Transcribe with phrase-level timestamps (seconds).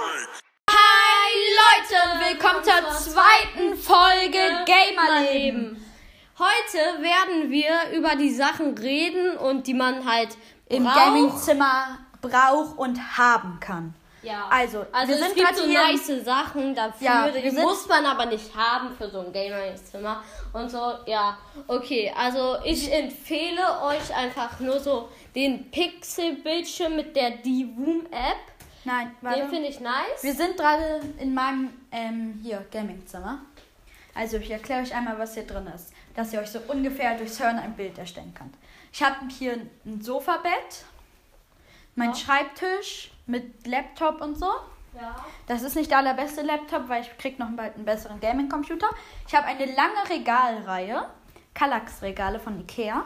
[0.00, 5.84] Hi Leute und willkommen zur zweiten Folge Gamerleben.
[6.38, 10.36] Heute werden wir über die Sachen reden und die man halt
[10.68, 10.94] im braucht.
[10.94, 13.92] Gamingzimmer braucht und haben kann.
[14.22, 14.46] Ja.
[14.50, 18.06] Also, also wir es sind gibt so hier- nice Sachen dafür, Ja, die muss man
[18.06, 20.22] aber nicht haben für so ein Gaming-Zimmer
[20.52, 20.92] und so.
[21.06, 28.36] Ja, okay, also ich empfehle euch einfach nur so den Pixel-Bildschirm mit der D-Room-App.
[28.84, 29.48] Nein, Den warte.
[29.48, 30.22] finde ich nice.
[30.22, 33.40] Wir sind gerade in meinem ähm, hier Gamingzimmer.
[34.14, 37.38] Also ich erkläre euch einmal, was hier drin ist, dass ihr euch so ungefähr durchs
[37.40, 38.54] Hören ein Bild erstellen könnt.
[38.92, 40.84] Ich habe hier ein Sofabett,
[41.94, 42.14] mein Ja.
[42.16, 44.50] Schreibtisch mit Laptop und so.
[44.98, 45.14] ja.
[45.46, 48.88] Das ist nicht der allerbeste Laptop, weil ich krieg noch bald einen besseren Gaming-Computer.
[49.26, 51.08] Ich habe eine lange Regalreihe,
[51.54, 53.04] Kallax-Regale von Ikea.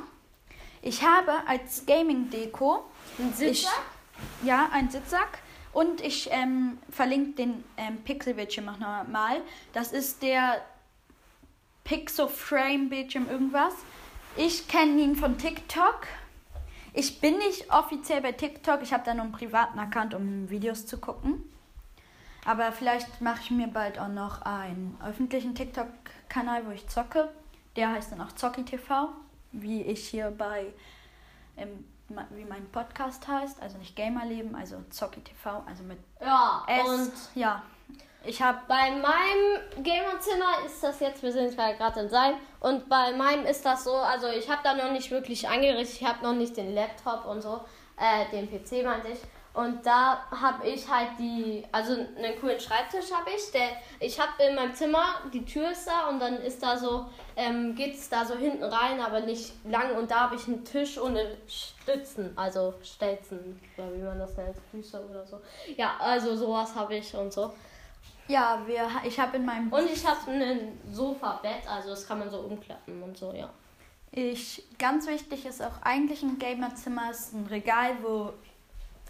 [0.80, 2.84] Ich habe als Gaming-Deko
[3.18, 3.72] Ein Sitzsack?
[4.44, 5.38] ja, ein Sitzsack.
[5.72, 9.40] Und ich ähm, verlinke den ähm, Pixel-Bildschirm noch mal.
[9.72, 10.60] Das ist der
[11.84, 13.72] Pixel-Frame-Bildschirm irgendwas.
[14.36, 16.06] Ich kenne ihn von TikTok.
[16.94, 18.82] Ich bin nicht offiziell bei TikTok.
[18.82, 21.42] Ich habe da nur einen privaten Account, um Videos zu gucken.
[22.44, 27.30] Aber vielleicht mache ich mir bald auch noch einen öffentlichen TikTok-Kanal, wo ich zocke.
[27.76, 29.08] Der heißt dann auch Zocki TV,
[29.52, 30.66] wie ich hier bei
[31.56, 36.64] ähm, ma- wie mein Podcast heißt, also nicht Gamerleben, also Zocki TV, also mit Ja,
[36.66, 36.88] S.
[36.88, 37.62] und ja,
[38.24, 43.12] ich habe Bei meinem Gamerzimmer ist das jetzt, wir sind gerade in sein, und bei
[43.12, 46.34] meinem ist das so, also ich habe da noch nicht wirklich eingerichtet, ich habe noch
[46.34, 47.60] nicht den Laptop und so,
[47.98, 49.18] äh, den PC meinte ich.
[49.54, 53.50] Und da habe ich halt die, also einen coolen Schreibtisch habe ich.
[53.52, 53.68] Der,
[54.00, 57.74] ich habe in meinem Zimmer, die Tür ist da und dann ist da so, ähm,
[57.74, 59.94] geht es da so hinten rein, aber nicht lang.
[59.96, 64.56] Und da habe ich einen Tisch ohne Stützen, also Stelzen, oder wie man das nennt,
[64.70, 65.38] Füße oder so.
[65.76, 67.52] Ja, also sowas habe ich und so.
[68.28, 72.30] ja, wir, ich habe in meinem Und ich habe ein Sofabett, also das kann man
[72.30, 73.50] so umklappen und so, ja.
[74.12, 78.32] ich ganz wichtig ist auch eigentlich im Gamerzimmer ist ein Regal, wo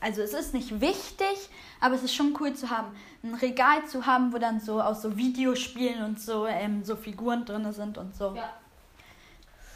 [0.03, 1.49] also es ist nicht wichtig,
[1.81, 2.89] aber es ist schon cool zu haben,
[3.23, 7.45] ein Regal zu haben, wo dann so aus so Videospielen und so ähm, so Figuren
[7.45, 8.35] drin sind und so.
[8.35, 8.51] ja.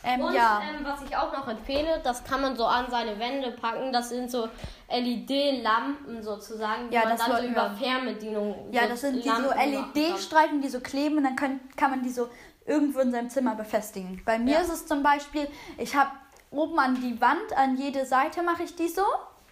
[0.09, 0.61] Ähm, Und ja.
[0.63, 3.93] ähm, was ich auch noch empfehle, das kann man so an seine Wände packen.
[3.93, 4.49] Das sind so
[4.89, 7.71] LED-Lampen sozusagen, die Ja, man das dann so über.
[7.71, 9.73] Fernbedienung Ja, so das sind die so Lampen.
[9.95, 12.29] LED-Streifen, die so kleben und dann können, kann man die so
[12.67, 14.23] irgendwo in seinem Zimmer befestigen.
[14.25, 14.61] Bei mir Ja.
[14.61, 15.49] ist es zum Beispiel,
[15.79, 16.11] ich habe
[16.53, 19.03] oben an die Wand, an jede Seite mache ich die so.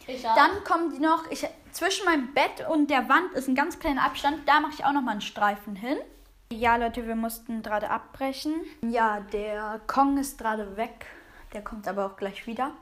[0.07, 0.35] Ich auch.
[0.35, 4.05] Dann kommen die noch, ich, zwischen meinem Bett und der Wand ist ein ganz kleiner
[4.05, 5.99] Abstand, da mache ich auch noch mal einen Streifen hin.
[6.53, 8.55] Ja, Leute, wir mussten gerade abbrechen.
[8.83, 11.07] Ja, der Kong ist gerade weg.
[11.53, 12.73] Der kommt aber auch gleich wieder.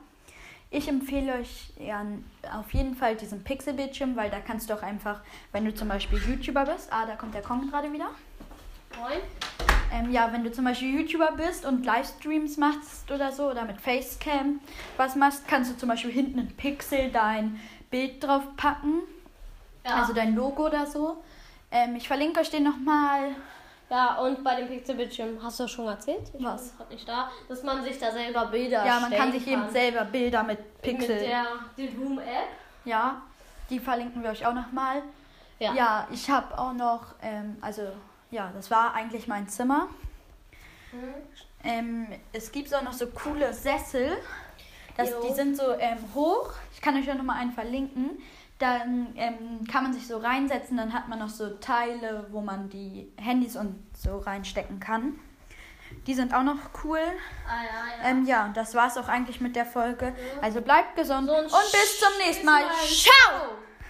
[0.69, 2.03] Ich empfehle euch ja,
[2.51, 6.19] auf jeden Fall diesen Pixel-Bildschirm, weil da kannst du auch einfach, wenn du zum Beispiel
[6.19, 8.09] YouTuber bist, ah, da kommt der Kong gerade wieder.
[8.99, 9.19] Moin.
[9.93, 13.79] Ähm, ja, wenn du zum Beispiel YouTuber bist und Livestreams machst oder so oder mit
[13.79, 14.59] Facecam
[14.97, 17.59] was machst, kannst du zum Beispiel hinten in Pixel dein
[17.91, 19.01] Bild drauf packen,
[19.85, 19.95] Ja.
[19.95, 21.23] also dein Logo oder so.
[21.71, 23.35] Ähm, ich verlinke euch den nochmal.
[23.89, 26.23] ja, und bei dem Pixelbildschirm, hast du schon erzählt?
[26.37, 26.69] Ich Was?
[26.69, 29.69] bin grad nicht da, dass man sich da selber Bilder Ja, man kann sich eben
[29.69, 31.15] selber Bilder mit Pixel.
[31.19, 31.45] Mit der,
[31.77, 32.49] der Room-App.
[32.85, 33.21] ja,
[33.69, 35.03] die verlinken wir euch auch nochmal.
[35.59, 35.73] Ja.
[35.75, 37.83] Ja, ich habe auch noch, ähm, also
[38.33, 39.87] ja, das war eigentlich mein Zimmer.
[40.91, 41.13] Mhm.
[41.63, 44.17] Ähm, es gibt auch noch so coole Sessel.
[44.97, 45.27] Das, Jo.
[45.27, 46.51] die sind so ähm, hoch.
[46.73, 48.21] Ich kann euch ja noch mal einen verlinken.
[48.59, 50.77] Dann ähm, kann man sich so reinsetzen.
[50.77, 55.19] Dann hat man noch so Teile, wo man die Handys und so reinstecken kann.
[56.07, 56.99] Die sind auch noch cool.
[57.47, 58.09] Ah, ja, ja.
[58.09, 60.13] Ähm, ja, das war's auch eigentlich mit der Folge.
[60.41, 62.45] Also bleibt gesund So, und bis zum nächsten.
[62.45, 62.63] Mal.
[62.85, 63.57] Ciao!